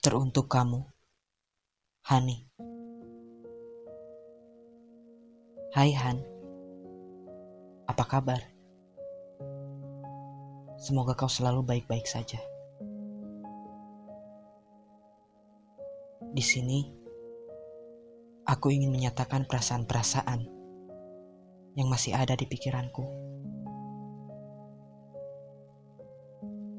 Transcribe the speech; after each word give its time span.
Teruntuk 0.00 0.48
kamu, 0.48 0.80
Hani. 2.08 2.48
Hai 5.76 5.92
Han, 5.92 6.24
apa 7.84 8.04
kabar? 8.08 8.40
Semoga 10.80 11.12
kau 11.12 11.28
selalu 11.28 11.60
baik-baik 11.68 12.08
saja. 12.08 12.40
Di 16.32 16.40
sini, 16.40 16.80
aku 18.48 18.72
ingin 18.72 18.88
menyatakan 18.96 19.44
perasaan-perasaan 19.44 20.48
yang 21.76 21.92
masih 21.92 22.16
ada 22.16 22.32
di 22.40 22.48
pikiranku. 22.48 23.04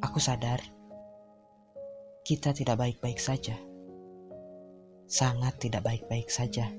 Aku 0.01 0.17
sadar 0.17 0.80
kita 2.21 2.53
tidak 2.53 2.77
baik-baik 2.77 3.17
saja, 3.17 3.57
sangat 5.09 5.57
tidak 5.57 5.81
baik-baik 5.81 6.29
saja. 6.29 6.70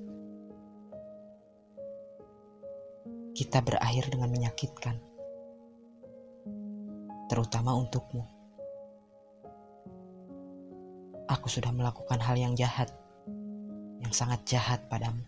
Kita 3.34 3.58
berakhir 3.58 4.06
dengan 4.14 4.30
menyakitkan, 4.30 5.02
terutama 7.26 7.74
untukmu. 7.74 8.22
Aku 11.26 11.50
sudah 11.50 11.74
melakukan 11.74 12.22
hal 12.22 12.38
yang 12.38 12.54
jahat, 12.54 12.94
yang 13.98 14.14
sangat 14.14 14.46
jahat 14.46 14.86
padamu. 14.86 15.26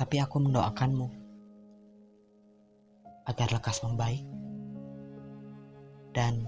Tapi 0.00 0.16
aku 0.16 0.48
mendoakanmu 0.48 1.06
agar 3.28 3.48
lekas 3.52 3.84
membaik 3.84 4.43
dan 6.14 6.46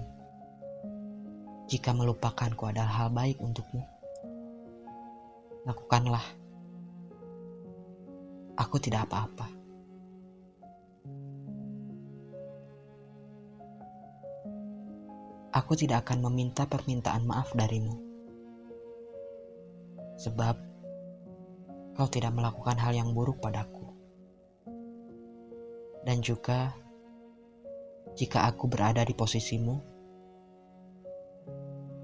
jika 1.67 1.91
melupakanku 1.91 2.63
adalah 2.63 3.03
hal 3.03 3.09
baik 3.11 3.43
untukmu, 3.43 3.83
lakukanlah. 5.67 6.23
Aku 8.57 8.79
tidak 8.79 9.05
apa-apa. 9.11 9.51
Aku 15.51 15.75
tidak 15.75 16.07
akan 16.07 16.31
meminta 16.31 16.63
permintaan 16.65 17.27
maaf 17.27 17.51
darimu. 17.51 17.99
Sebab 20.17 20.55
kau 21.93 22.07
tidak 22.09 22.33
melakukan 22.33 22.79
hal 22.79 22.95
yang 22.95 23.11
buruk 23.11 23.37
padaku. 23.43 23.91
Dan 26.07 26.23
juga 26.23 26.71
jika 28.17 28.49
aku 28.49 28.65
berada 28.65 29.05
di 29.05 29.13
posisimu, 29.13 29.77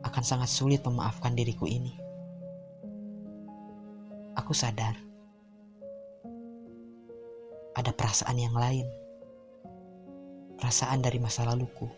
akan 0.05 0.23
sangat 0.23 0.45
sulit 0.45 0.85
memaafkan 0.85 1.33
diriku 1.33 1.65
ini. 1.65 1.97
Aku 4.37 4.53
sadar 4.53 4.93
ada 7.73 7.89
perasaan 7.89 8.37
yang 8.37 8.53
lain, 8.53 8.85
perasaan 10.61 11.01
dari 11.01 11.17
masa 11.17 11.49
laluku 11.49 11.89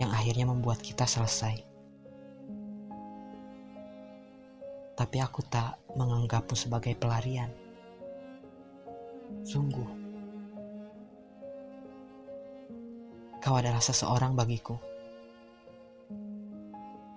yang 0.00 0.08
akhirnya 0.08 0.48
membuat 0.48 0.80
kita 0.80 1.04
selesai. 1.04 1.60
Tapi 4.96 5.20
aku 5.20 5.44
tak 5.44 5.76
menganggapmu 5.92 6.56
sebagai 6.56 6.96
pelarian. 6.96 7.52
Sungguh. 9.44 10.05
Kau 13.46 13.54
adalah 13.54 13.78
seseorang 13.78 14.34
bagiku. 14.34 14.74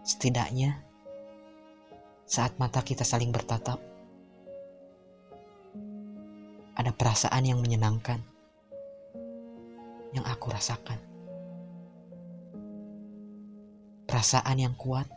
Setidaknya, 0.05 0.77
saat 2.29 2.53
mata 2.61 2.85
kita 2.85 3.01
saling 3.01 3.33
bertatap, 3.33 3.81
ada 6.77 6.93
perasaan 6.93 7.49
yang 7.49 7.57
menyenangkan 7.65 8.21
yang 10.13 10.21
aku 10.29 10.53
rasakan. 10.53 11.01
Perasaan 14.05 14.61
yang 14.61 14.77
kuat 14.77 15.09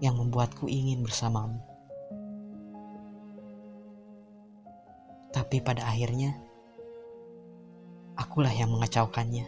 yang 0.00 0.16
membuatku 0.16 0.64
ingin 0.64 1.04
bersamamu. 1.04 1.60
Tapi 5.28 5.60
pada 5.60 5.84
akhirnya, 5.92 6.43
akulah 8.14 8.50
yang 8.50 8.70
mengacaukannya. 8.70 9.46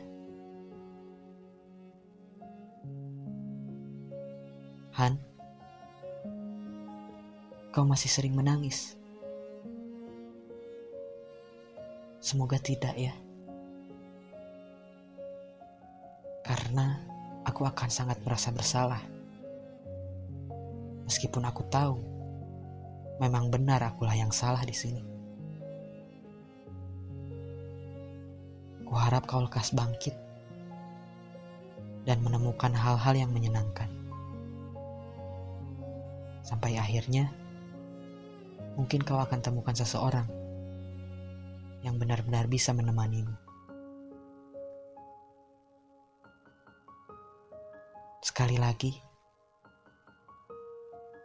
Han, 4.97 5.21
kau 7.71 7.85
masih 7.85 8.09
sering 8.09 8.33
menangis. 8.33 8.97
Semoga 12.19 12.59
tidak 12.59 12.97
ya. 12.99 13.15
Karena 16.43 16.99
aku 17.47 17.69
akan 17.69 17.91
sangat 17.93 18.19
merasa 18.27 18.51
bersalah. 18.51 19.03
Meskipun 21.07 21.47
aku 21.47 21.63
tahu 21.71 21.95
memang 23.23 23.47
benar 23.53 23.85
akulah 23.85 24.17
yang 24.17 24.35
salah 24.35 24.65
di 24.67 24.75
sini. 24.75 25.16
Kuharap 28.87 29.27
kau 29.27 29.43
lekas 29.43 29.75
bangkit 29.75 30.15
dan 32.07 32.23
menemukan 32.23 32.71
hal-hal 32.71 33.15
yang 33.19 33.31
menyenangkan. 33.35 33.91
Sampai 36.47 36.79
akhirnya, 36.79 37.27
mungkin 38.79 39.03
kau 39.03 39.19
akan 39.19 39.43
temukan 39.43 39.75
seseorang 39.75 40.31
yang 41.83 41.99
benar-benar 41.99 42.47
bisa 42.47 42.71
menemanimu. 42.71 43.35
Sekali 48.23 48.55
lagi, 48.55 48.95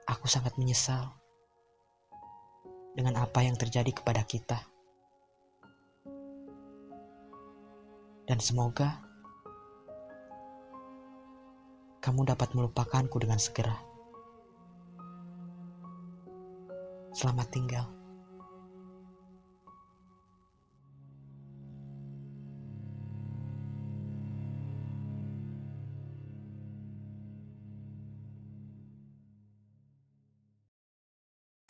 aku 0.10 0.26
sangat 0.26 0.58
menyesal 0.58 1.14
dengan 2.98 3.22
apa 3.22 3.46
yang 3.46 3.54
terjadi 3.54 3.94
kepada 3.94 4.26
kita. 4.26 4.60
Dan 8.32 8.40
semoga 8.40 8.96
kamu 12.00 12.32
dapat 12.32 12.56
melupakanku 12.56 13.20
dengan 13.20 13.36
segera. 13.36 13.76
Selamat 17.12 17.52
tinggal. 17.52 18.01